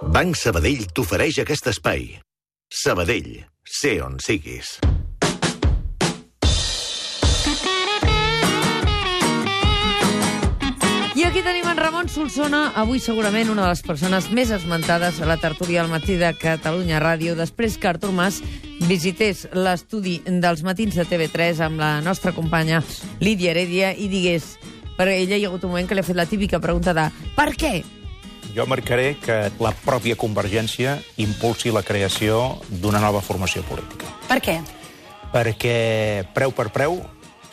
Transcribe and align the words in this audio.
Banc 0.00 0.32
Sabadell 0.32 0.86
t'ofereix 0.96 1.42
aquest 1.42 1.66
espai. 1.68 2.06
Sabadell, 2.72 3.34
sé 3.68 3.98
on 4.00 4.14
siguis. 4.24 4.78
I 11.12 11.26
aquí 11.28 11.42
tenim 11.44 11.68
en 11.68 11.76
Ramon 11.76 12.08
Solsona, 12.08 12.70
avui 12.80 12.96
segurament 12.96 13.52
una 13.52 13.66
de 13.66 13.74
les 13.74 13.84
persones 13.84 14.30
més 14.32 14.48
esmentades 14.56 15.20
a 15.20 15.28
la 15.28 15.36
tertúlia 15.36 15.84
al 15.84 15.92
matí 15.92 16.16
de 16.16 16.32
Catalunya 16.32 17.04
Ràdio, 17.04 17.36
després 17.36 17.76
que 17.76 17.92
Artur 17.92 18.16
Mas 18.16 18.40
visités 18.88 19.44
l'estudi 19.52 20.22
dels 20.24 20.64
matins 20.64 20.96
de 20.96 21.04
TV3 21.04 21.60
amb 21.68 21.84
la 21.84 21.98
nostra 22.00 22.32
companya 22.32 22.80
Lídia 23.20 23.52
Heredia 23.52 23.92
i 23.92 24.08
digués, 24.08 24.54
per 24.96 25.12
ella 25.12 25.36
hi 25.36 25.44
ha 25.44 25.52
hagut 25.52 25.68
un 25.68 25.76
moment 25.76 25.84
que 25.84 25.92
li 25.92 26.00
ha 26.00 26.08
fet 26.08 26.16
la 26.16 26.30
típica 26.30 26.56
pregunta 26.56 26.96
de 26.96 27.10
per 27.36 27.52
què? 27.52 27.99
Jo 28.54 28.66
marcaré 28.66 29.14
que 29.22 29.50
la 29.62 29.70
pròpia 29.84 30.18
Convergència 30.18 30.96
impulsi 31.22 31.70
la 31.70 31.84
creació 31.86 32.58
d'una 32.82 33.02
nova 33.02 33.22
formació 33.22 33.62
política. 33.68 34.10
Per 34.26 34.40
què? 34.42 34.56
Perquè 35.30 35.76
preu 36.34 36.50
per 36.54 36.70
preu, 36.74 36.98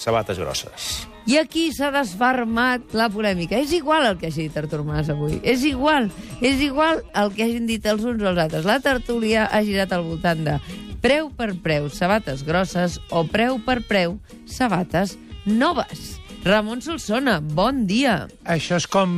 sabates 0.02 0.39
grosses. 0.41 1.05
I 1.27 1.35
aquí 1.41 1.67
s'ha 1.75 1.91
desfarmat 1.91 2.93
la 2.95 3.09
polèmica. 3.11 3.59
És 3.59 3.73
igual 3.75 4.05
el 4.07 4.17
que 4.17 4.29
hagi 4.31 4.47
dit 4.47 4.57
Artur 4.57 4.85
Mas 4.88 5.09
avui. 5.11 5.41
És 5.43 5.65
igual. 5.67 6.07
És 6.39 6.61
igual 6.63 7.03
el 7.13 7.33
que 7.35 7.43
hagin 7.43 7.67
dit 7.67 7.85
els 7.85 8.05
uns 8.07 8.23
o 8.23 8.29
els 8.31 8.39
altres. 8.39 8.66
La 8.66 8.79
tertúlia 8.79 9.43
ha 9.52 9.61
girat 9.67 9.91
al 9.91 10.05
voltant 10.07 10.45
de 10.45 10.55
preu 11.03 11.27
per 11.29 11.52
preu, 11.63 11.91
sabates 11.93 12.45
grosses, 12.47 12.97
o 13.11 13.25
preu 13.27 13.59
per 13.66 13.81
preu, 13.85 14.17
sabates 14.47 15.17
noves. 15.45 16.16
Ramon 16.43 16.79
Solsona, 16.81 17.39
bon 17.41 17.85
dia. 17.89 18.21
Això 18.47 18.77
és 18.79 18.85
com 18.87 19.11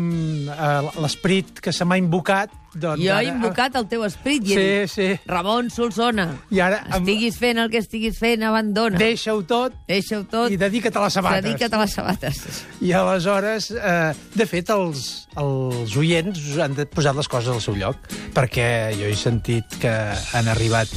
eh, 0.50 0.88
l'esperit 1.04 1.60
que 1.62 1.74
se 1.76 1.86
m'ha 1.86 1.98
invocat. 2.00 2.50
Doncs 2.70 3.02
Jo 3.02 3.12
ara- 3.16 3.24
he 3.26 3.30
invocat 3.32 3.74
el 3.80 3.88
teu 3.90 4.04
esprit 4.06 4.46
i 4.46 4.54
he 4.54 4.56
Sí, 4.56 4.66
dit, 4.66 4.90
sí. 4.94 5.30
Ramon 5.30 5.70
Solsona, 5.74 6.28
I 6.54 6.60
ara 6.62 6.84
em- 6.86 7.00
estiguis 7.00 7.38
fent 7.42 7.58
el 7.62 7.70
que 7.74 7.80
estiguis 7.82 8.18
fent, 8.22 8.44
abandona. 8.46 8.98
Deixa-ho 8.98 9.42
tot 9.44 9.74
Deixa-ho 9.90 10.24
tot. 10.30 10.52
i 10.54 10.58
dedica't 10.58 10.96
a 10.98 11.04
les 11.08 11.14
sabates. 11.18 11.44
Dedica't 11.44 11.74
a 11.74 11.80
les 11.82 11.94
sabates. 11.98 12.42
I 12.82 12.92
aleshores, 12.94 13.72
eh, 13.72 14.14
de 14.36 14.46
fet, 14.46 14.70
els, 14.70 15.28
els 15.36 15.96
oients 15.98 16.58
han 16.62 16.76
de 16.78 16.86
posar 16.86 17.16
les 17.18 17.28
coses 17.28 17.50
al 17.54 17.62
seu 17.62 17.76
lloc, 17.76 17.98
perquè 18.38 18.70
jo 18.98 19.06
he 19.10 19.16
sentit 19.18 19.66
que 19.82 19.94
han 20.34 20.48
arribat 20.48 20.88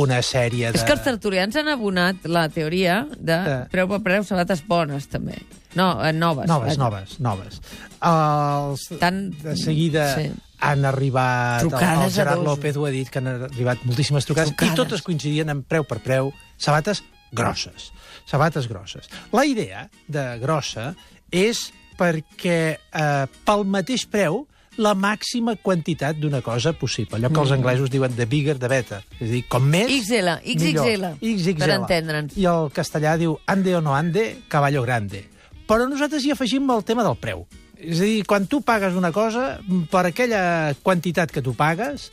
una 0.00 0.20
sèrie 0.22 0.72
de... 0.72 0.78
És 0.80 0.84
que 0.84 0.96
els 0.96 1.04
tertulians 1.04 1.56
han 1.56 1.68
abonat 1.68 2.24
la 2.24 2.48
teoria 2.48 3.06
de 3.18 3.38
Eh. 3.38 3.60
preu 3.70 3.88
per 3.88 4.00
preu, 4.02 4.24
sabates 4.24 4.64
bones, 4.66 5.08
també. 5.08 5.36
No, 5.78 5.88
eh, 6.04 6.12
noves. 6.12 6.48
Noves, 6.50 6.74
vaja. 6.74 6.82
noves, 6.82 7.16
noves. 7.22 7.60
Els, 8.02 8.84
Tan- 9.00 9.30
de 9.42 9.54
seguida 9.58 10.08
sí. 10.16 10.26
han 10.60 10.84
arribat... 10.88 11.62
Trucades 11.66 12.08
el 12.10 12.16
Gerard. 12.18 12.42
López 12.46 12.76
ho 12.76 12.86
ha 12.88 12.92
dit, 12.94 13.10
que 13.10 13.22
han 13.22 13.30
arribat 13.48 13.84
moltíssimes 13.86 14.26
trucades, 14.26 14.52
Trucades. 14.54 14.74
i 14.74 14.80
totes 14.82 15.06
coincidien 15.06 15.50
en 15.54 15.62
preu 15.62 15.86
per 15.86 16.00
preu, 16.04 16.32
sabates 16.58 17.04
grosses. 17.32 17.92
Sabates 18.28 18.68
grosses. 18.68 19.08
La 19.32 19.46
idea 19.46 19.86
de 20.08 20.24
grossa 20.42 20.92
és 21.30 21.68
perquè 21.98 22.60
eh, 22.78 23.26
pel 23.44 23.66
mateix 23.66 24.04
preu 24.10 24.44
la 24.78 24.92
màxima 24.94 25.56
quantitat 25.58 26.20
d'una 26.22 26.38
cosa 26.46 26.70
possible. 26.78 27.18
Allò 27.18 27.32
que 27.34 27.40
els 27.42 27.54
anglesos 27.56 27.90
diuen 27.90 28.14
the 28.14 28.28
bigger, 28.30 28.54
the 28.62 28.68
better. 28.70 29.00
És 29.18 29.26
a 29.26 29.32
dir, 29.32 29.40
com 29.50 29.64
més... 29.66 29.90
XL, 29.90 30.36
XXL, 30.44 30.68
millor. 30.68 31.16
XXL. 31.18 31.58
per 31.64 31.70
entendre'ns. 31.74 32.36
I 32.38 32.46
el 32.46 32.70
castellà 32.76 33.16
diu 33.18 33.34
ande 33.50 33.74
o 33.74 33.82
no 33.82 33.96
ande, 33.98 34.28
caballo 34.48 34.84
grande. 34.86 35.24
Però 35.68 35.84
nosaltres 35.88 36.24
hi 36.24 36.32
afegim 36.32 36.68
el 36.72 36.84
tema 36.88 37.04
del 37.04 37.18
preu. 37.20 37.44
És 37.78 38.00
a 38.00 38.06
dir, 38.08 38.24
quan 38.26 38.48
tu 38.50 38.62
pagues 38.66 38.96
una 38.98 39.12
cosa, 39.14 39.58
per 39.92 40.06
aquella 40.08 40.74
quantitat 40.82 41.30
que 41.30 41.44
tu 41.44 41.54
pagues, 41.54 42.08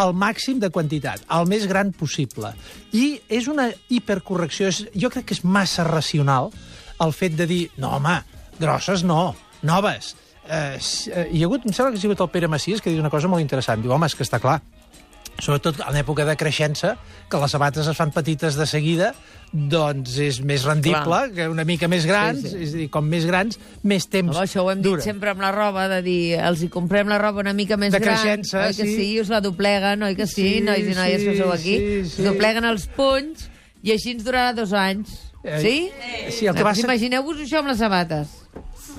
el 0.00 0.14
màxim 0.16 0.60
de 0.62 0.70
quantitat, 0.70 1.24
el 1.34 1.48
més 1.50 1.66
gran 1.68 1.90
possible. 1.92 2.52
I 2.94 3.20
és 3.28 3.50
una 3.50 3.68
hipercorrecció. 3.90 4.70
És, 4.70 4.84
jo 4.94 5.10
crec 5.12 5.28
que 5.28 5.36
és 5.36 5.44
massa 5.44 5.84
racional 5.88 6.52
el 7.02 7.14
fet 7.16 7.36
de 7.36 7.46
dir, 7.50 7.62
no, 7.80 7.96
home, 7.98 8.20
grosses 8.60 9.04
no, 9.04 9.34
noves. 9.66 10.14
Eh, 10.46 10.78
eh, 10.78 11.26
hi 11.32 11.42
ha 11.42 11.48
hagut, 11.48 11.66
em 11.66 11.74
sembla 11.74 11.92
que 11.92 12.00
ha 12.00 12.04
sigut 12.04 12.22
el 12.22 12.30
Pere 12.32 12.48
Macias 12.48 12.80
que 12.80 12.92
diu 12.92 13.02
una 13.02 13.12
cosa 13.12 13.28
molt 13.28 13.42
interessant. 13.42 13.82
Diu, 13.82 13.92
home, 13.96 14.08
és 14.08 14.16
que 14.16 14.26
està 14.26 14.40
clar, 14.42 14.60
sobretot 15.38 15.78
en 15.88 15.96
època 15.96 16.24
de 16.26 16.36
creixença, 16.36 16.96
que 17.30 17.38
les 17.38 17.50
sabates 17.50 17.86
es 17.86 17.96
fan 17.96 18.10
petites 18.10 18.56
de 18.58 18.66
seguida, 18.66 19.14
doncs 19.52 20.16
és 20.22 20.40
més 20.46 20.62
rendible 20.64 21.00
Clar. 21.02 21.30
que 21.34 21.48
una 21.50 21.64
mica 21.64 21.88
més 21.90 22.04
grans, 22.06 22.40
Sí, 22.42 22.50
sí, 22.50 22.56
és 22.62 22.74
a 22.74 22.76
dir, 22.78 22.88
com 22.90 23.04
més 23.08 23.24
grans, 23.26 23.58
més 23.82 24.06
temps 24.08 24.36
Home, 24.36 24.44
això 24.46 24.62
ho 24.62 24.70
hem 24.70 24.78
dit 24.82 24.90
duren. 24.90 25.02
sempre 25.04 25.30
amb 25.30 25.40
la 25.42 25.50
roba, 25.50 25.88
de 25.88 26.02
dir, 26.02 26.34
els 26.38 26.62
hi 26.62 26.68
comprem 26.68 27.08
la 27.08 27.18
roba 27.18 27.40
una 27.40 27.52
mica 27.52 27.76
més 27.76 27.92
De 27.92 27.98
gran, 27.98 28.14
creixença, 28.18 28.66
oi 28.68 28.74
que 28.74 28.84
sí? 28.86 28.96
sí. 28.96 29.20
Us 29.20 29.28
la 29.32 29.40
dobleguen, 29.40 30.02
oi 30.02 30.14
que 30.14 30.26
sí? 30.26 30.58
Sí, 30.58 30.60
Nois 30.60 30.86
i 30.86 30.94
noies 30.94 31.22
que 31.24 31.32
sí, 31.34 31.38
sou 31.40 31.52
aquí. 31.52 31.76
sí, 31.78 32.10
sí. 32.16 32.22
Dobleguen 32.22 32.64
els 32.64 32.86
punys 32.86 33.48
i 33.82 33.90
així 33.92 34.12
ens 34.12 34.24
durarà 34.24 34.52
dos 34.54 34.72
anys. 34.72 35.08
Eh, 35.42 35.58
sí? 35.60 35.90
sí, 36.30 36.46
el 36.46 36.54
que 36.54 36.60
Doncs 36.62 36.68
passa- 36.82 36.86
Imagineu-vos 36.86 37.38
això 37.40 37.58
amb 37.64 37.68
les 37.72 37.78
sabates. 37.78 38.28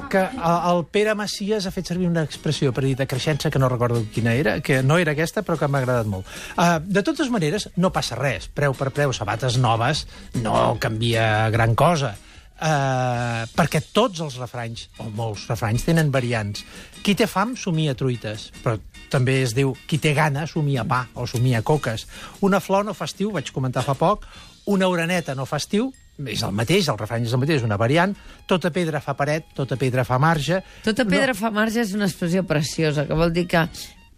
Que 0.10 0.24
el, 0.24 0.86
Pere 0.92 1.14
Macias 1.16 1.68
ha 1.68 1.74
fet 1.74 1.92
servir 1.92 2.08
una 2.10 2.24
expressió 2.26 2.72
per 2.74 2.84
dir 2.86 2.96
de 3.00 3.08
creixença 3.10 3.52
que 3.52 3.60
no 3.62 3.70
recordo 3.72 4.02
quina 4.14 4.34
era, 4.34 4.58
que 4.62 4.82
no 4.84 4.98
era 5.02 5.14
aquesta, 5.16 5.44
però 5.46 5.60
que 5.60 5.70
m'ha 5.70 5.82
agradat 5.84 6.10
molt. 6.10 6.28
Uh, 6.56 6.80
de 6.82 7.04
totes 7.06 7.32
maneres, 7.34 7.70
no 7.78 7.92
passa 7.94 8.18
res. 8.20 8.50
Preu 8.50 8.76
per 8.78 8.92
preu, 8.96 9.14
sabates 9.14 9.60
noves, 9.62 10.06
no 10.42 10.76
canvia 10.82 11.50
gran 11.54 11.76
cosa. 11.76 12.16
Uh, 12.62 13.48
perquè 13.58 13.82
tots 13.90 14.22
els 14.22 14.38
refranys, 14.38 14.86
o 15.02 15.08
molts 15.10 15.48
refranys, 15.50 15.88
tenen 15.88 16.12
variants. 16.14 16.62
Qui 17.02 17.16
té 17.18 17.26
fam 17.26 17.56
somia 17.58 17.96
truites, 17.98 18.52
però 18.62 18.78
també 19.12 19.40
es 19.42 19.56
diu 19.58 19.74
qui 19.90 19.98
té 19.98 20.14
gana 20.18 20.46
somia 20.48 20.86
pa 20.88 21.08
o 21.18 21.26
somia 21.28 21.64
coques. 21.66 22.06
Una 22.46 22.62
flor 22.62 22.86
no 22.86 22.94
fa 22.94 23.10
estiu, 23.10 23.34
vaig 23.34 23.50
comentar 23.52 23.84
fa 23.84 23.98
poc, 23.98 24.28
una 24.70 24.88
oreneta 24.88 25.34
no 25.36 25.48
fa 25.50 25.58
estiu, 25.58 25.90
és 26.28 26.44
el 26.44 26.52
mateix, 26.56 26.90
el 26.92 27.00
refrany 27.00 27.26
és 27.26 27.34
el 27.34 27.42
mateix, 27.42 27.62
és 27.62 27.68
una 27.68 27.80
variant. 27.82 28.14
Tota 28.50 28.72
pedra 28.74 29.02
fa 29.04 29.16
paret, 29.18 29.48
tota 29.58 29.78
pedra 29.80 30.06
fa 30.08 30.20
marge. 30.22 30.62
Tota 30.86 31.06
pedra 31.08 31.36
fa 31.38 31.52
marge 31.54 31.82
és 31.86 31.96
una 31.98 32.10
expressió 32.10 32.44
preciosa, 32.48 33.08
que 33.08 33.18
vol 33.18 33.34
dir 33.34 33.48
que 33.50 33.66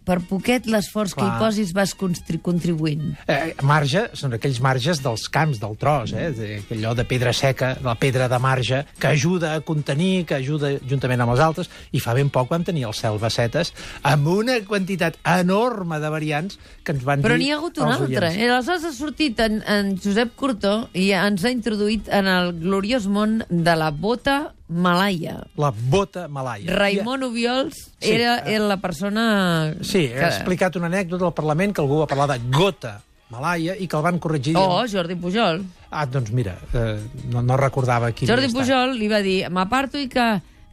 per 0.04 0.20
poquet 0.28 0.66
l'esforç 0.70 1.14
que 1.16 1.24
hi 1.24 1.32
posis 1.40 1.72
vas 1.76 1.94
contribuint. 1.96 3.14
Eh, 3.26 3.54
marge 3.62 4.06
són 4.16 4.36
aquells 4.36 4.60
marges 4.64 5.00
dels 5.04 5.26
camps, 5.32 5.60
del 5.62 5.76
tros, 5.80 6.12
eh? 6.12 6.60
allò 6.74 6.94
de 6.94 7.04
pedra 7.08 7.32
seca, 7.32 7.74
la 7.84 7.94
pedra 8.00 8.28
de 8.28 8.38
marge, 8.38 8.84
que 9.00 9.10
ajuda 9.10 9.54
a 9.54 9.60
contenir, 9.60 10.24
que 10.28 10.38
ajuda 10.38 10.74
juntament 10.88 11.24
amb 11.24 11.34
els 11.34 11.40
altres, 11.44 11.70
i 11.92 12.00
fa 12.02 12.14
ben 12.14 12.30
poc 12.32 12.50
vam 12.52 12.64
tenir 12.64 12.86
el 12.88 12.94
cel 12.96 13.18
Bassetes 13.22 13.72
amb 14.02 14.28
una 14.28 14.58
quantitat 14.66 15.16
enorme 15.24 16.00
de 16.00 16.10
variants 16.12 16.58
que 16.84 16.92
ens 16.92 17.04
van 17.04 17.22
Però 17.24 17.36
dir 17.36 17.44
n'hi 17.44 17.52
ha 17.52 17.58
hagut 17.60 17.78
un 17.78 17.88
els 17.88 18.00
altre. 18.00 18.28
oients. 18.28 18.40
I 18.40 18.48
aleshores 18.50 18.84
ha 18.84 18.92
sortit 18.96 19.40
en, 19.44 19.62
en 19.66 19.94
Josep 20.02 20.34
Cortó 20.36 20.74
i 20.92 21.10
ens 21.16 21.44
ha 21.44 21.52
introduït 21.54 22.10
en 22.12 22.28
el 22.30 22.52
gloriós 22.60 23.08
món 23.08 23.42
de 23.48 23.76
la 23.78 23.90
bota 23.90 24.53
malaia. 24.68 25.38
La 25.60 25.70
bota 25.70 26.26
malaia. 26.28 26.72
Raimon 26.72 27.22
Obiols 27.26 27.90
Sí, 27.98 28.12
era, 28.12 28.38
eh, 28.38 28.54
era 28.56 28.68
la 28.68 28.78
persona... 28.80 29.74
Sí, 29.82 30.08
que... 30.08 30.24
explicat 30.24 30.76
una 30.80 30.88
anècdota 30.92 31.28
al 31.28 31.34
Parlament 31.36 31.74
que 31.74 31.84
algú 31.84 32.00
va 32.02 32.08
parlar 32.10 32.30
de 32.32 32.40
gota 32.54 32.96
malaia 33.34 33.74
i 33.76 33.88
que 33.88 33.96
el 33.98 34.04
van 34.04 34.18
corregir. 34.22 34.56
Oh, 34.60 34.84
Jordi 34.90 35.16
Pujol. 35.18 35.62
Ah, 35.90 36.06
doncs 36.06 36.32
mira, 36.32 36.56
eh, 36.72 36.98
no, 37.32 37.42
no 37.42 37.58
recordava 37.60 38.12
qui 38.12 38.28
Jordi. 38.28 38.50
Pujol 38.52 38.96
li 38.98 39.08
va 39.10 39.20
dir 39.24 39.38
m'aparto 39.52 40.00
i 40.00 40.08
que 40.12 40.26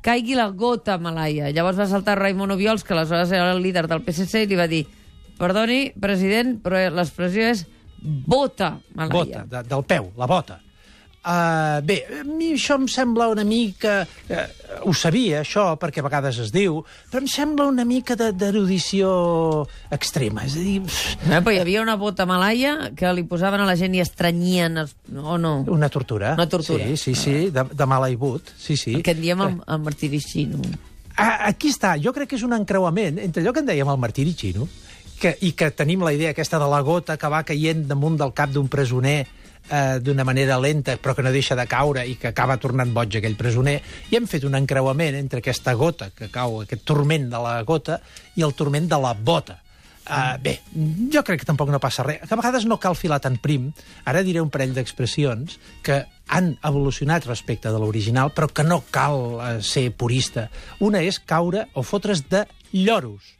caigui 0.05 0.35
la 0.37 0.49
gota 0.49 0.97
malaia. 1.01 1.51
Llavors 1.53 1.79
va 1.79 1.87
saltar 1.89 2.17
Raimon 2.19 2.55
Obiols, 2.55 2.83
que 2.83 2.95
aleshores 2.95 3.31
era 3.31 3.51
el 3.53 3.61
líder 3.63 3.87
del 3.91 4.03
PSC, 4.05 4.45
i 4.45 4.49
li 4.49 4.59
va 4.59 4.67
dir 4.71 4.85
perdoni, 5.41 5.91
president, 6.01 6.57
però 6.61 6.81
l'expressió 6.93 7.47
és 7.49 7.65
bota 8.01 8.75
malaia. 8.97 9.45
Bota, 9.45 9.45
de, 9.49 9.63
del 9.69 9.85
peu, 9.87 10.11
la 10.17 10.29
bota. 10.29 10.59
Uh, 11.21 11.77
bé, 11.85 11.99
a 12.17 12.23
mi 12.25 12.47
això 12.55 12.79
em 12.79 12.87
sembla 12.89 13.27
una 13.29 13.43
mica... 13.45 13.99
Uh, 14.25 14.87
ho 14.89 14.93
sabia, 14.97 15.43
això, 15.43 15.75
perquè 15.77 16.01
a 16.01 16.05
vegades 16.07 16.39
es 16.41 16.49
diu, 16.49 16.79
però 17.11 17.21
em 17.21 17.27
sembla 17.29 17.67
una 17.69 17.83
mica 17.85 18.15
de- 18.17 18.31
d'erudició 18.33 19.11
extrema. 19.93 20.47
És 20.47 20.55
a 20.57 20.63
dir, 20.63 20.79
pff, 20.81 21.19
Eh, 21.29 21.41
però 21.45 21.53
hi 21.53 21.59
havia 21.61 21.83
una 21.83 21.95
bota 22.01 22.25
malaia 22.25 22.89
que 22.97 23.11
li 23.13 23.21
posaven 23.29 23.61
a 23.61 23.67
la 23.69 23.75
gent 23.77 23.93
i 23.93 24.01
estrenyien 24.01 24.81
els... 24.81 24.95
o 25.13 25.37
no? 25.37 25.59
una 25.69 25.89
tortura. 25.93 26.33
Una 26.39 26.47
tortura. 26.49 26.87
Sí, 26.89 26.97
sí, 26.97 27.13
sí, 27.15 27.35
de, 27.53 27.67
de 27.69 27.85
mala 27.85 28.09
i 28.09 28.15
but. 28.17 28.49
Sí, 28.57 28.73
sí. 28.77 28.95
El 28.97 29.03
que 29.05 29.13
en 29.13 29.21
diem 29.21 29.43
el, 29.45 29.59
el 29.67 29.83
martiri 29.85 30.19
xino. 30.23 30.57
Ah, 31.17 31.51
aquí 31.51 31.69
està, 31.69 31.93
jo 32.01 32.13
crec 32.15 32.31
que 32.31 32.39
és 32.39 32.47
un 32.47 32.55
encreuament 32.57 33.19
entre 33.21 33.43
allò 33.43 33.53
que 33.53 33.61
en 33.61 33.69
dèiem 33.69 33.89
el 33.93 33.99
martiri 34.01 34.33
xino 34.33 34.65
que, 35.21 35.35
i 35.45 35.51
que 35.53 35.69
tenim 35.75 36.01
la 36.01 36.13
idea 36.15 36.31
aquesta 36.33 36.57
de 36.57 36.65
la 36.71 36.79
gota 36.81 37.17
que 37.21 37.29
va 37.29 37.43
caient 37.45 37.83
damunt 37.85 38.17
del 38.17 38.33
cap 38.33 38.49
d'un 38.49 38.65
presoner 38.71 39.27
eh, 39.69 39.99
d'una 40.03 40.25
manera 40.27 40.59
lenta, 40.59 40.97
però 40.97 41.15
que 41.15 41.25
no 41.25 41.33
deixa 41.33 41.57
de 41.57 41.67
caure 41.69 42.05
i 42.07 42.15
que 42.19 42.31
acaba 42.31 42.59
tornant 42.61 42.93
boig 42.93 43.17
aquell 43.17 43.37
presoner, 43.39 43.79
i 44.09 44.17
hem 44.17 44.29
fet 44.29 44.45
un 44.47 44.55
encreuament 44.59 45.17
entre 45.19 45.43
aquesta 45.43 45.73
gota 45.79 46.11
que 46.15 46.31
cau, 46.33 46.61
aquest 46.61 46.85
turment 46.87 47.29
de 47.31 47.41
la 47.41 47.59
gota, 47.67 47.99
i 48.35 48.45
el 48.47 48.55
turment 48.57 48.89
de 48.91 49.01
la 49.01 49.13
bota. 49.13 49.59
Uh, 50.01 50.33
bé, 50.41 50.55
jo 51.13 51.21
crec 51.23 51.43
que 51.43 51.47
tampoc 51.47 51.69
no 51.69 51.79
passa 51.79 52.03
res. 52.03 52.23
Que 52.25 52.33
a 52.33 52.39
vegades 52.39 52.65
no 52.65 52.79
cal 52.81 52.97
filar 52.97 53.19
tan 53.21 53.37
prim. 53.39 53.69
Ara 54.09 54.23
diré 54.25 54.41
un 54.41 54.49
parell 54.51 54.73
d'expressions 54.73 55.59
que 55.85 56.01
han 56.27 56.55
evolucionat 56.65 57.27
respecte 57.29 57.69
de 57.69 57.79
l'original, 57.79 58.33
però 58.33 58.49
que 58.49 58.65
no 58.65 58.81
cal 58.91 59.21
uh, 59.37 59.51
ser 59.61 59.91
purista. 59.93 60.49
Una 60.81 61.03
és 61.05 61.21
caure 61.21 61.67
o 61.77 61.85
fotre's 61.85 62.25
de 62.33 62.47
lloros. 62.73 63.37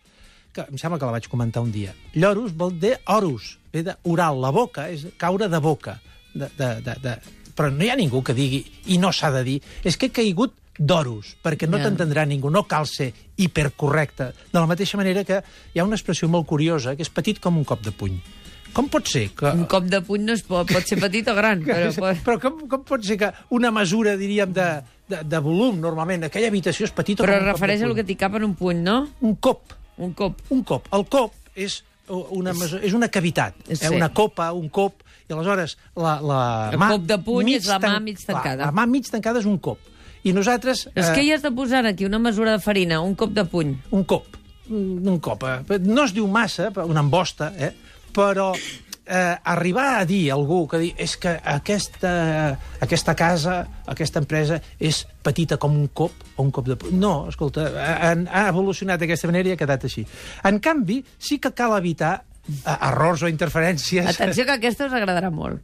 que 0.51 0.65
em 0.67 0.77
sembla 0.77 0.99
que 0.99 1.07
la 1.07 1.15
vaig 1.15 1.27
comentar 1.31 1.63
un 1.63 1.71
dia. 1.71 1.93
Llorus 2.13 2.53
vol 2.57 2.75
dir 2.79 2.97
orus, 3.07 3.57
ve 3.71 3.85
d'oral, 3.87 4.39
la 4.43 4.51
boca, 4.51 4.89
és 4.91 5.05
caure 5.17 5.47
de 5.47 5.59
boca. 5.63 5.99
De, 6.33 6.47
de, 6.57 6.69
de, 6.81 6.95
de... 7.03 7.15
Però 7.55 7.69
no 7.71 7.83
hi 7.83 7.89
ha 7.91 7.95
ningú 7.99 8.21
que 8.23 8.33
digui, 8.33 8.61
i 8.93 8.97
no 8.97 9.11
s'ha 9.11 9.29
de 9.35 9.43
dir, 9.43 9.57
és 9.83 9.97
que 9.99 10.07
he 10.07 10.13
caigut 10.15 10.53
d'oros, 10.79 11.35
perquè 11.43 11.67
no 11.69 11.77
Ja. 11.77 11.83
t'entendrà 11.89 12.23
ningú, 12.25 12.49
no 12.49 12.63
cal 12.63 12.87
ser 12.87 13.11
hipercorrecte. 13.37 14.31
De 14.51 14.59
la 14.59 14.65
mateixa 14.69 14.97
manera 14.97 15.23
que 15.27 15.41
hi 15.73 15.79
ha 15.79 15.83
una 15.85 15.97
expressió 15.99 16.29
molt 16.31 16.47
curiosa, 16.47 16.95
que 16.95 17.03
és 17.03 17.09
petit 17.11 17.39
com 17.43 17.57
un 17.59 17.65
cop 17.67 17.83
de 17.83 17.91
puny. 17.91 18.15
Com 18.73 18.87
pot 18.87 19.05
ser 19.11 19.25
que... 19.35 19.51
Un 19.51 19.65
cop 19.67 19.83
de 19.91 19.99
puny 20.01 20.23
no 20.23 20.33
es 20.33 20.43
pot, 20.47 20.69
pot 20.71 20.87
ser 20.87 20.97
petit 21.01 21.27
o 21.27 21.35
gran, 21.35 21.59
però... 21.67 21.91
pot- 21.99 22.23
Però 22.25 22.37
com, 22.39 22.61
com 22.71 22.83
pot 22.87 23.03
ser 23.03 23.17
que 23.19 23.31
una 23.51 23.69
mesura, 23.75 24.15
diríem, 24.17 24.53
de, 24.55 24.69
de, 25.11 25.21
de 25.27 25.39
volum, 25.43 25.77
normalment, 25.83 26.23
aquella 26.29 26.47
habitació 26.47 26.87
és 26.87 26.95
petita 26.95 27.25
Però 27.25 27.35
com 27.35 27.43
un 27.43 27.49
es 27.51 27.53
refereix 27.57 27.83
de 27.83 27.93
que 27.99 28.07
t'hi 28.07 28.15
cap 28.15 28.39
en 28.39 28.47
un 28.47 28.55
puny, 28.55 28.79
no? 28.87 28.97
Un 29.27 29.35
cop, 29.35 29.75
Un 30.01 30.13
cop. 30.17 30.39
un 30.49 30.63
cop. 30.63 30.87
El 30.95 31.03
cop 31.11 31.35
és 31.53 31.81
una, 32.07 32.53
mesura, 32.55 32.81
és 32.87 32.93
una 32.95 33.11
cavitat, 33.11 33.59
Sí. 33.67 33.85
eh? 33.85 33.89
una 33.93 34.09
copa, 34.15 34.53
un 34.55 34.69
cop, 34.69 35.03
i 35.31 35.35
aleshores 35.37 35.77
la, 35.95 36.17
la 36.19 36.41
El 36.73 36.81
mà... 36.81 36.91
cop 36.91 37.07
de 37.07 37.17
puny 37.23 37.55
és 37.55 37.69
la 37.71 37.79
mà 37.79 37.95
mig 38.03 38.19
tancada. 38.19 38.65
La, 38.65 38.69
la 38.69 38.75
mà 38.75 38.85
mig 38.91 39.07
tancada 39.09 39.39
és 39.41 39.47
un 39.49 39.57
cop. 39.63 39.79
I 40.27 40.35
nosaltres... 40.37 40.85
Però 40.91 41.01
és 41.07 41.15
que 41.15 41.23
hi 41.25 41.31
has 41.33 41.41
de 41.41 41.49
posar 41.55 41.85
aquí 41.89 42.05
una 42.05 42.19
mesura 42.21 42.53
de 42.57 42.61
farina, 42.61 42.99
un 43.01 43.15
cop 43.17 43.31
de 43.33 43.47
puny. 43.49 43.73
Un 43.95 44.03
cop. 44.05 44.37
Un 44.69 45.07
un 45.07 45.17
cop. 45.23 45.43
eh? 45.47 45.79
No 45.87 46.05
es 46.05 46.13
diu 46.13 46.27
massa, 46.31 46.69
una 46.85 47.01
embosta, 47.01 47.49
eh? 47.57 47.71
però 48.13 48.51
eh, 48.53 49.35
arribar 49.43 49.97
a 49.99 50.05
dir 50.05 50.29
a 50.29 50.35
algú 50.37 50.67
que 50.69 50.79
dir, 50.79 50.91
és 50.99 51.17
que 51.19 51.33
aquesta, 51.33 52.11
aquesta 52.83 53.15
casa, 53.17 53.55
aquesta 53.91 54.21
empresa, 54.21 54.61
és 54.79 55.03
petita 55.23 55.57
com 55.57 55.75
un 55.75 55.89
cop 55.93 56.11
o 56.35 56.43
un 56.45 56.51
cop 56.51 56.67
de... 56.69 56.77
puny. 56.79 56.95
No, 57.01 57.27
escolta, 57.31 57.67
ha, 57.75 58.13
ha 58.13 58.47
evolucionat 58.51 59.01
d'aquesta 59.01 59.31
manera 59.31 59.49
i 59.51 59.55
ha 59.55 59.59
quedat 59.59 59.87
així. 59.89 60.05
En 60.47 60.59
canvi, 60.63 61.01
sí 61.19 61.39
que 61.41 61.51
cal 61.57 61.75
evitar 61.79 62.13
eh, 62.19 62.30
errors 62.65 63.21
o 63.23 63.29
interferències, 63.31 64.07
Atenció 64.15 64.45
que 64.47 64.55
aquesta 64.57 64.87
us 64.87 64.95
agradarà 64.97 65.29
molt. 65.33 65.61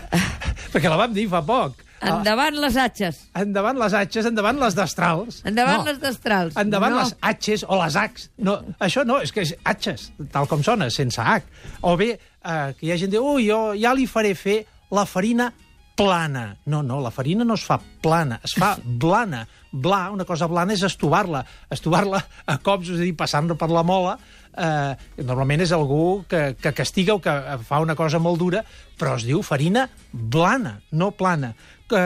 perquè 0.72 0.90
la 0.90 0.98
vam 1.00 1.14
dir 1.16 1.26
fa 1.30 1.42
poc. 1.46 1.80
Endavant 2.04 2.56
les 2.60 2.74
atxes. 2.76 3.18
Endavant 3.38 3.78
les 3.80 3.94
atxes, 3.96 4.26
endavant 4.28 4.58
les 4.60 4.74
destrals. 4.76 5.38
Endavant 5.48 5.86
les 5.88 5.98
destrals. 6.02 6.56
Endavant 6.60 6.92
No. 6.92 7.00
les 7.00 7.14
H's 7.22 7.64
o 7.64 7.78
les 7.80 7.96
H's. 7.96 8.28
No, 8.44 8.58
això 8.78 9.06
no, 9.08 9.20
és 9.24 9.32
que 9.32 9.40
és 9.46 9.54
H's, 9.64 10.10
tal 10.34 10.46
com 10.50 10.62
sona, 10.66 10.90
sense 10.92 11.20
H. 11.22 11.46
O 11.82 11.96
bé, 11.96 12.10
eh, 12.18 12.74
que 12.76 12.86
hi 12.86 12.92
ha 12.92 12.98
gent 13.00 13.08
que 13.10 13.16
diu, 13.16 13.24
ui, 13.24 13.46
jo 13.48 13.72
ja 13.78 13.94
li 13.96 14.04
faré 14.10 14.34
fer 14.36 14.64
la 14.92 15.06
farina 15.08 15.48
plana. 15.94 16.56
No, 16.66 16.82
no, 16.82 17.00
la 17.00 17.10
farina 17.10 17.44
no 17.44 17.54
es 17.54 17.64
fa 17.64 17.78
plana, 18.02 18.40
es 18.44 18.54
fa 18.58 18.74
blana. 18.82 19.44
Bla, 19.72 20.08
una 20.14 20.26
cosa 20.26 20.46
blana 20.50 20.74
és 20.74 20.82
estovar-la. 20.86 21.44
Estovar-la 21.74 22.20
a 22.46 22.58
cops, 22.62 22.90
és 22.90 23.00
a 23.00 23.04
dir, 23.04 23.14
passant-la 23.18 23.56
per 23.58 23.70
la 23.72 23.84
mola, 23.86 24.16
eh, 24.54 24.94
normalment 25.22 25.64
és 25.64 25.74
algú 25.74 26.24
que, 26.30 26.54
que 26.60 26.74
castiga 26.76 27.16
o 27.16 27.22
que 27.22 27.34
fa 27.66 27.80
una 27.82 27.96
cosa 27.98 28.20
molt 28.22 28.40
dura, 28.42 28.64
però 28.98 29.16
es 29.18 29.26
diu 29.26 29.42
farina 29.42 29.88
blana, 30.12 30.78
no 30.92 31.12
plana. 31.18 31.54
Que, 31.90 32.00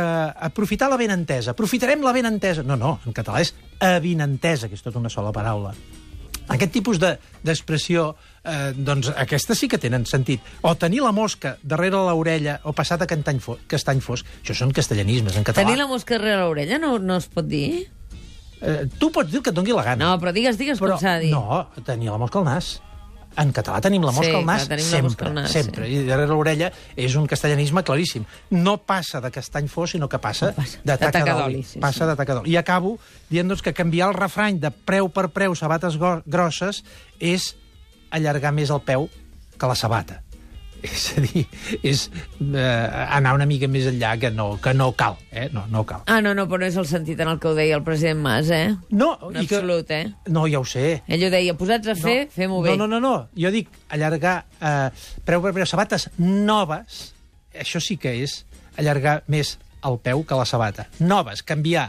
aprofitar 0.49 0.90
la 0.90 0.99
benentesa. 1.00 1.52
Aprofitarem 1.52 2.02
la 2.05 2.12
benentesa. 2.17 2.64
No, 2.67 2.76
no, 2.76 2.99
en 3.06 3.17
català 3.17 3.44
és 3.44 3.55
avinentesa, 3.81 4.69
que 4.69 4.79
és 4.79 4.85
tota 4.85 5.00
una 5.00 5.12
sola 5.12 5.32
paraula. 5.32 5.75
Aquest 6.48 6.72
tipus 6.72 6.98
de- 6.98 7.18
d'expressió, 7.44 8.14
eh, 8.44 8.72
doncs 8.74 9.10
aquestes 9.16 9.58
sí 9.58 9.68
que 9.68 9.78
tenen 9.78 10.06
sentit. 10.06 10.40
O 10.62 10.74
tenir 10.76 11.02
la 11.02 11.12
mosca 11.12 11.56
darrere 11.62 11.96
l'orella 11.96 12.60
o 12.64 12.72
passar 12.72 12.98
de 12.98 13.06
cantany 13.06 13.38
fos, 13.40 13.58
castany 13.68 14.00
fosc, 14.00 14.24
això 14.42 14.54
són 14.54 14.72
castellanismes 14.72 15.36
en 15.36 15.44
català. 15.44 15.66
Tenir 15.66 15.78
la 15.78 15.86
mosca 15.86 16.16
darrere 16.18 16.40
l'orella 16.42 16.78
no, 16.78 16.98
no 16.98 17.16
es 17.16 17.26
pot 17.28 17.46
dir? 17.46 17.88
eh, 18.60 18.88
tu 18.98 19.12
pots 19.12 19.30
dir 19.30 19.40
que 19.42 19.50
et 19.50 19.54
doni 19.54 19.70
la 19.72 19.84
gana. 19.84 20.04
No, 20.04 20.18
però 20.18 20.32
digues, 20.32 20.56
digues 20.58 20.80
però 20.80 20.96
com 20.96 21.00
s'ha 21.04 21.18
de 21.20 21.26
dir. 21.26 21.32
no, 21.32 21.68
tenir 21.84 22.08
la 22.10 22.18
mosca 22.18 22.38
al 22.40 22.44
nas. 22.44 22.80
En 23.38 23.52
català 23.55 23.81
tenim 23.85 24.02
la 24.02 24.12
mosca 24.12 24.32
Sí, 24.32 24.37
al 24.37 24.46
nas 24.46 24.67
sempre, 24.88 25.31
nas, 25.31 25.52
sempre. 25.52 25.87
sí. 25.87 26.00
I 26.00 26.06
darrere 26.08 26.32
l'orella 26.32 26.73
és 26.96 27.14
un 27.17 27.26
castellanisme 27.31 27.85
claríssim. 27.87 28.25
No 28.50 28.79
passa 28.82 29.20
de 29.23 29.31
castany 29.31 29.69
fos, 29.70 29.93
sinó 29.94 30.08
que 30.08 30.19
passa, 30.19 30.52
passa 30.56 30.82
de 30.82 30.96
taca 30.99 31.35
d'oli, 31.38 31.62
sí, 31.62 31.79
passa 31.79 32.05
sí. 32.05 32.11
de 32.11 32.17
taca 32.19 32.35
d'oli. 32.38 32.50
I 32.52 32.56
acabo 32.58 32.96
dient 33.31 33.49
doncs, 33.49 33.62
que 33.62 33.75
canviar 33.75 34.11
el 34.11 34.19
refrany 34.19 34.58
de 34.61 34.70
preu 34.70 35.08
per 35.08 35.29
preu, 35.31 35.55
sabates 35.55 35.99
grosses, 36.26 36.82
és 37.20 37.55
allargar 38.11 38.52
més 38.56 38.70
el 38.75 38.82
peu 38.82 39.08
que 39.58 39.67
la 39.70 39.75
sabata. 39.79 40.23
És 40.88 41.04
a 41.19 41.22
dir, 41.25 41.42
és 41.82 42.04
eh, 42.38 42.62
anar 43.19 43.34
una 43.34 43.46
mica 43.50 43.66
més 43.70 43.88
enllà 43.90 44.12
que 44.20 44.30
no, 44.30 44.52
que 44.62 44.72
no 44.76 44.92
cal, 44.98 45.16
eh? 45.32 45.48
No, 45.52 45.64
no 45.72 45.82
cal. 45.88 46.04
Ah, 46.06 46.20
no, 46.25 46.34
no, 46.38 46.46
però 46.50 46.62
no 46.62 46.69
és 46.70 46.78
el 46.78 46.86
sentit 46.86 47.19
en 47.25 47.32
el 47.32 47.40
que 47.42 47.50
ho 47.50 47.54
deia 47.58 47.76
el 47.78 47.84
president 47.86 48.20
Mas, 48.22 48.50
eh? 48.54 48.76
No, 48.90 49.16
En 49.30 49.40
absolut, 49.42 49.90
eh? 49.90 50.04
No, 50.30 50.46
ja 50.50 50.60
ho 50.62 50.66
sé. 50.69 51.00
Ell 51.10 51.26
ho 51.26 51.30
deia, 51.34 51.56
posats 51.58 51.90
a 51.90 51.96
fer, 51.98 52.19
no, 52.28 52.34
fem-ho 52.36 52.60
bé. 52.62 52.76
No, 52.76 52.86
no, 52.86 52.98
no, 52.98 53.02
no. 53.02 53.14
Jo 53.38 53.50
dic 53.54 53.72
allargar 53.94 54.36
eh, 54.60 54.88
preu 55.26 55.42
per 55.44 55.54
preu 55.56 55.66
sabates 55.66 56.08
noves, 56.22 57.08
això 57.58 57.82
sí 57.82 57.98
que 57.98 58.14
és 58.22 58.42
allargar 58.78 59.22
més 59.26 59.56
el 59.86 59.98
peu 60.02 60.22
que 60.26 60.38
la 60.38 60.46
sabata. 60.46 60.86
Noves, 61.02 61.42
canviar 61.46 61.88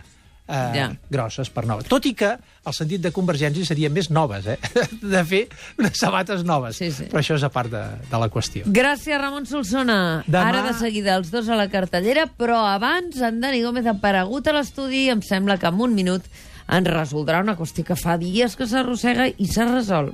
eh, 0.50 0.72
Ja. 0.75 0.88
grosses 1.13 1.50
per 1.54 1.63
noves. 1.69 1.86
Tot 1.88 2.06
i 2.10 2.16
que 2.18 2.31
el 2.66 2.74
sentit 2.75 3.01
de 3.06 3.12
Convergència 3.13 3.63
serien 3.66 3.94
més 3.94 4.10
noves, 4.10 4.48
eh? 4.50 4.57
De 5.16 5.24
fer 5.25 5.44
unes 5.78 5.96
sabates 6.01 6.44
noves. 6.44 6.75
Sí, 6.81 6.90
sí. 6.92 7.06
Però 7.12 7.22
això 7.22 7.38
és 7.38 7.46
a 7.46 7.51
part 7.54 7.69
de, 7.72 7.84
de 8.10 8.19
la 8.19 8.28
qüestió. 8.34 8.66
Gràcies, 8.66 9.16
Ramon 9.22 9.46
Solsona. 9.46 10.00
Demà- 10.28 10.50
Ara 10.50 10.66
de 10.68 10.74
seguida 10.80 11.16
els 11.16 11.31
dos 11.31 11.48
a 11.50 11.56
la 11.60 11.69
cartellera, 11.69 12.28
però 12.36 12.63
abans 12.74 13.22
en 13.22 13.40
Dani 13.42 13.62
Gómez 13.63 13.86
ha 13.88 13.96
aparegut 13.96 14.48
a 14.50 14.57
l'estudi 14.57 15.06
i 15.06 15.10
em 15.13 15.22
sembla 15.22 15.57
que 15.62 15.68
en 15.72 15.80
un 15.80 15.94
minut 15.96 16.25
ens 16.69 16.86
resoldrà 16.90 17.40
una 17.42 17.56
qüestió 17.57 17.86
que 17.88 17.96
fa 17.98 18.18
dies 18.22 18.56
que 18.57 18.68
s'arrossega 18.69 19.30
i 19.38 19.48
s'ha 19.50 19.66
resolt. 19.72 20.13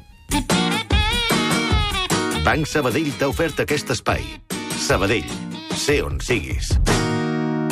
Banc 2.46 2.68
Sabadell 2.70 3.10
t'ha 3.18 3.28
ofert 3.32 3.60
aquest 3.66 3.90
espai. 3.96 4.22
Sabadell, 4.86 5.26
sé 5.76 6.02
on 6.06 6.20
siguis. 6.22 6.70